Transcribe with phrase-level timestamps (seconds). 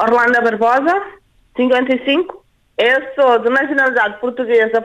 [0.00, 1.02] Orlando Barbosa,
[1.56, 2.42] 55.
[2.78, 4.82] Eu sou de nacionalidade portuguesa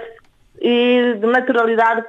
[0.60, 2.06] e de naturalidade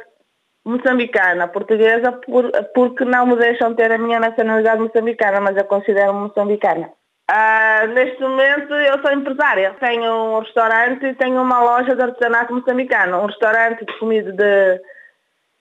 [0.65, 1.47] moçambicana.
[1.47, 6.91] Portuguesa por, porque não me deixam ter a minha nacionalidade moçambicana, mas eu considero-me moçambicana.
[7.31, 9.77] Uh, neste momento eu sou empresária.
[9.79, 13.19] Tenho um restaurante e tenho uma loja de artesanato moçambicano.
[13.19, 14.81] Um restaurante de comida de,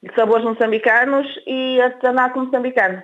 [0.01, 3.03] de sabores moçambicanos e artesanato moçambicano.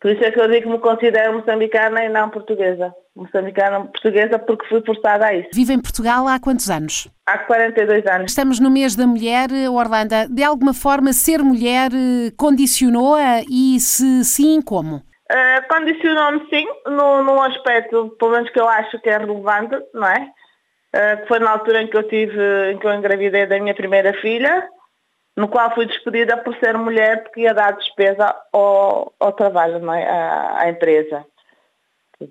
[0.00, 2.90] Por isso é que eu digo que me considero moçambicana e não portuguesa.
[3.14, 5.50] Moçambicana portuguesa porque fui forçada a isso.
[5.52, 7.06] Vive em Portugal há quantos anos?
[7.26, 8.30] Há 42 anos.
[8.30, 10.14] Estamos no mês da mulher, Orlando.
[10.30, 14.96] De alguma forma, ser mulher eh, condicionou-a e se sim, como?
[14.96, 20.28] Uh, Condicionou-me sim, num aspecto, pelo menos que eu acho que é relevante, não é?
[20.96, 24.12] Uh, foi na altura em que eu tive, em que eu engravidei da minha primeira
[24.14, 24.66] filha
[25.36, 30.08] no qual fui despedida por ser mulher porque ia dar despesa ao, ao trabalho, é?
[30.08, 31.24] à, à empresa.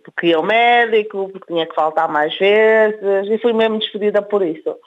[0.03, 4.43] Porque ia ao médico, porque tinha que faltar mais vezes e fui mesmo despedida por
[4.43, 4.77] isso.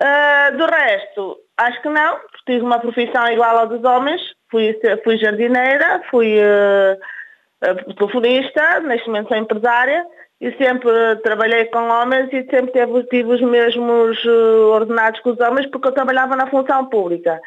[0.00, 4.78] Uh, do resto, acho que não, porque tive uma profissão igual ao dos homens, fui,
[5.02, 6.98] fui jardineira, fui uh,
[7.60, 10.04] telefonista, neste momento sou empresária
[10.40, 15.40] e sempre trabalhei com homens e sempre tive, tive os mesmos uh, ordenados que os
[15.40, 17.40] homens porque eu trabalhava na função pública.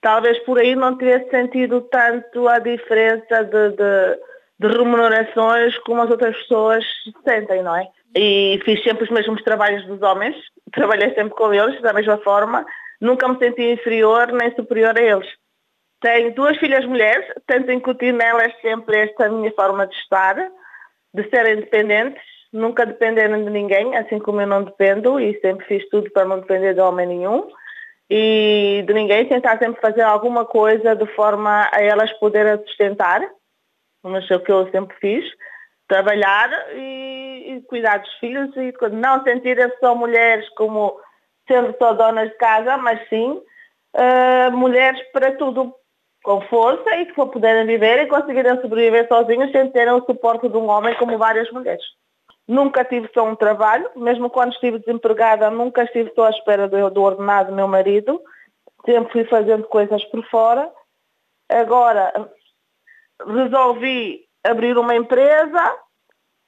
[0.00, 4.18] Talvez por aí não tivesse sentido tanto a diferença de, de,
[4.60, 6.84] de remunerações como as outras pessoas
[7.26, 7.88] sentem, não é?
[8.16, 10.34] E fiz sempre os mesmos trabalhos dos homens,
[10.72, 12.64] trabalhei sempre com eles da mesma forma,
[13.00, 15.28] nunca me senti inferior nem superior a eles.
[16.00, 20.36] Tenho duas filhas mulheres, tento incutir nelas sempre esta minha forma de estar,
[21.12, 25.88] de serem independentes nunca dependeram de ninguém, assim como eu não dependo e sempre fiz
[25.88, 27.48] tudo para não depender de homem nenhum
[28.10, 33.20] e de ninguém, tentar sempre fazer alguma coisa de forma a elas poderem sustentar,
[34.02, 35.24] mas é o que eu sempre fiz,
[35.86, 40.98] trabalhar e, e cuidar dos filhos e não sentirem só mulheres como
[41.46, 43.42] sendo só donas de casa, mas sim
[43.94, 45.74] uh, mulheres para tudo,
[46.22, 50.56] com força e que puderem viver e conseguirem sobreviver sozinhos sem terem o suporte de
[50.56, 51.84] um homem como várias mulheres.
[52.46, 56.90] Nunca tive só um trabalho, mesmo quando estive desempregada, nunca estive só à espera do,
[56.90, 58.20] do ordenado do meu marido.
[58.86, 60.70] Sempre fui fazendo coisas por fora.
[61.48, 62.12] Agora
[63.26, 65.76] resolvi abrir uma empresa,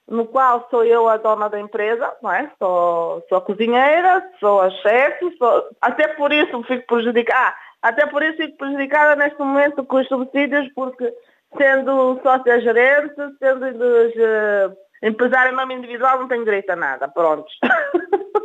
[0.08, 2.50] no qual sou eu a dona da empresa, não é?
[2.58, 5.68] Sou, sou a cozinheira, sou a chefe, sou...
[5.80, 7.48] até por isso fico prejudicada.
[7.48, 11.12] Ah, até por isso fico prejudicada neste momento com os subsídios, porque
[11.56, 17.08] sendo sócia gerente, sendo dos uh, Empresário em nome individual não tem direito a nada,
[17.08, 17.50] pronto.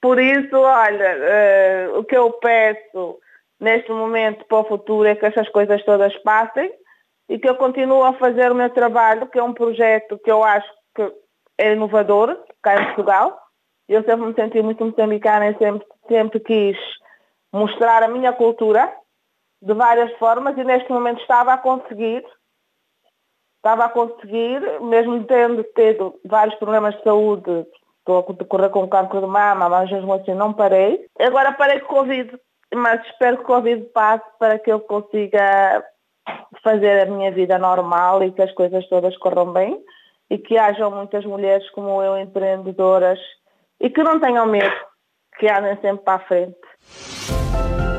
[0.00, 3.18] Por isso, olha, uh, o que eu peço
[3.58, 6.70] neste momento para o futuro é que essas coisas todas passem
[7.28, 10.42] e que eu continue a fazer o meu trabalho, que é um projeto que eu
[10.42, 11.10] acho que
[11.56, 13.40] é inovador cá em Portugal.
[13.88, 16.76] Eu sempre me senti muito moçambicana e sempre, sempre quis
[17.52, 18.92] mostrar a minha cultura
[19.60, 22.24] de várias formas e neste momento estava a conseguir
[23.62, 27.64] estava a conseguir, mesmo tendo tido vários problemas de saúde,
[28.00, 31.06] estou a decorrer com cancro de mama, mas mesmo assim não parei.
[31.20, 32.36] Agora parei com Covid,
[32.74, 35.84] mas espero que o Covid passe para que eu consiga
[36.62, 39.80] fazer a minha vida normal e que as coisas todas corram bem
[40.28, 43.20] e que hajam muitas mulheres como eu, empreendedoras,
[43.80, 44.74] e que não tenham medo,
[45.38, 47.41] que andem sempre para a frente.
[47.52, 47.91] thank you